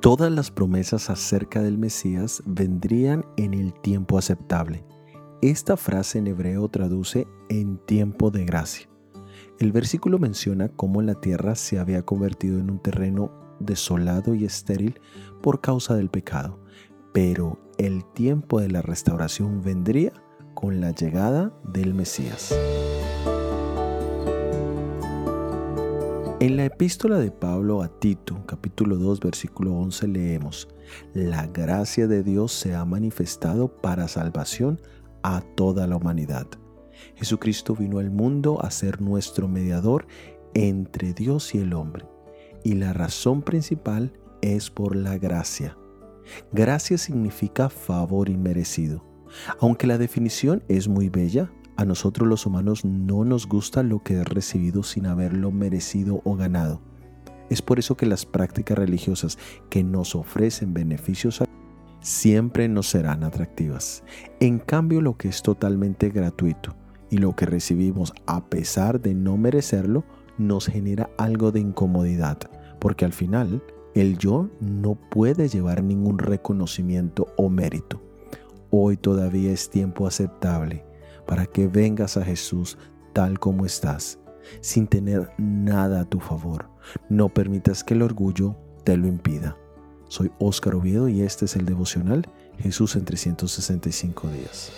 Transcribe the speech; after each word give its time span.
Todas 0.00 0.30
las 0.30 0.50
promesas 0.50 1.10
acerca 1.10 1.60
del 1.60 1.76
Mesías 1.76 2.42
vendrían 2.46 3.26
en 3.36 3.52
el 3.52 3.74
tiempo 3.74 4.16
aceptable. 4.16 4.84
Esta 5.42 5.76
frase 5.76 6.18
en 6.18 6.28
hebreo 6.28 6.68
traduce 6.68 7.26
en 7.48 7.78
tiempo 7.78 8.30
de 8.30 8.44
gracia. 8.44 8.88
El 9.58 9.72
versículo 9.72 10.18
menciona 10.18 10.68
cómo 10.68 11.02
la 11.02 11.16
tierra 11.16 11.56
se 11.56 11.80
había 11.80 12.02
convertido 12.02 12.60
en 12.60 12.70
un 12.70 12.78
terreno 12.78 13.32
desolado 13.58 14.34
y 14.34 14.44
estéril 14.44 15.00
por 15.42 15.60
causa 15.60 15.96
del 15.96 16.10
pecado, 16.10 16.60
pero 17.12 17.58
el 17.76 18.04
tiempo 18.04 18.60
de 18.60 18.68
la 18.68 18.82
restauración 18.82 19.62
vendría 19.62 20.12
con 20.54 20.80
la 20.80 20.92
llegada 20.92 21.52
del 21.64 21.92
Mesías. 21.92 22.54
En 26.40 26.56
la 26.56 26.66
epístola 26.66 27.18
de 27.18 27.32
Pablo 27.32 27.82
a 27.82 27.88
Tito, 27.88 28.46
capítulo 28.46 28.94
2, 28.94 29.18
versículo 29.18 29.74
11, 29.74 30.06
leemos, 30.06 30.68
La 31.12 31.48
gracia 31.48 32.06
de 32.06 32.22
Dios 32.22 32.52
se 32.52 32.76
ha 32.76 32.84
manifestado 32.84 33.66
para 33.66 34.06
salvación 34.06 34.80
a 35.24 35.40
toda 35.56 35.88
la 35.88 35.96
humanidad. 35.96 36.46
Jesucristo 37.16 37.74
vino 37.74 37.98
al 37.98 38.12
mundo 38.12 38.64
a 38.64 38.70
ser 38.70 39.00
nuestro 39.00 39.48
mediador 39.48 40.06
entre 40.54 41.12
Dios 41.12 41.56
y 41.56 41.58
el 41.58 41.72
hombre. 41.72 42.06
Y 42.62 42.74
la 42.74 42.92
razón 42.92 43.42
principal 43.42 44.12
es 44.40 44.70
por 44.70 44.94
la 44.94 45.18
gracia. 45.18 45.76
Gracia 46.52 46.98
significa 46.98 47.68
favor 47.68 48.28
inmerecido. 48.28 49.04
Aunque 49.58 49.88
la 49.88 49.98
definición 49.98 50.62
es 50.68 50.86
muy 50.86 51.08
bella, 51.08 51.50
a 51.78 51.84
nosotros 51.84 52.28
los 52.28 52.44
humanos 52.44 52.84
no 52.84 53.24
nos 53.24 53.46
gusta 53.46 53.84
lo 53.84 54.02
que 54.02 54.20
es 54.20 54.24
recibido 54.24 54.82
sin 54.82 55.06
haberlo 55.06 55.52
merecido 55.52 56.22
o 56.24 56.34
ganado. 56.34 56.80
Es 57.50 57.62
por 57.62 57.78
eso 57.78 57.96
que 57.96 58.04
las 58.04 58.26
prácticas 58.26 58.76
religiosas 58.76 59.38
que 59.70 59.84
nos 59.84 60.16
ofrecen 60.16 60.74
beneficios 60.74 61.40
siempre 62.00 62.68
nos 62.68 62.88
serán 62.88 63.22
atractivas. 63.22 64.02
En 64.40 64.58
cambio, 64.58 65.00
lo 65.00 65.16
que 65.16 65.28
es 65.28 65.40
totalmente 65.40 66.10
gratuito 66.10 66.74
y 67.10 67.18
lo 67.18 67.36
que 67.36 67.46
recibimos 67.46 68.12
a 68.26 68.46
pesar 68.46 69.00
de 69.00 69.14
no 69.14 69.36
merecerlo, 69.36 70.02
nos 70.36 70.66
genera 70.66 71.10
algo 71.16 71.52
de 71.52 71.60
incomodidad, 71.60 72.38
porque 72.80 73.04
al 73.04 73.12
final 73.12 73.62
el 73.94 74.18
yo 74.18 74.50
no 74.60 74.96
puede 74.96 75.48
llevar 75.48 75.84
ningún 75.84 76.18
reconocimiento 76.18 77.28
o 77.36 77.48
mérito. 77.48 78.02
Hoy 78.70 78.96
todavía 78.96 79.52
es 79.52 79.70
tiempo 79.70 80.08
aceptable 80.08 80.87
para 81.28 81.44
que 81.44 81.68
vengas 81.68 82.16
a 82.16 82.24
Jesús 82.24 82.78
tal 83.12 83.38
como 83.38 83.66
estás, 83.66 84.18
sin 84.62 84.86
tener 84.88 85.30
nada 85.36 86.00
a 86.00 86.04
tu 86.06 86.18
favor. 86.18 86.70
No 87.10 87.28
permitas 87.28 87.84
que 87.84 87.92
el 87.92 88.02
orgullo 88.02 88.56
te 88.82 88.96
lo 88.96 89.06
impida. 89.06 89.56
Soy 90.08 90.32
Óscar 90.38 90.74
Oviedo 90.74 91.06
y 91.06 91.20
este 91.20 91.44
es 91.44 91.54
el 91.54 91.66
devocional 91.66 92.26
Jesús 92.58 92.96
en 92.96 93.04
365 93.04 94.28
días. 94.28 94.72